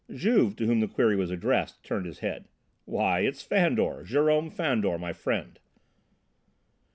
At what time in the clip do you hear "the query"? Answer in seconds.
0.79-1.15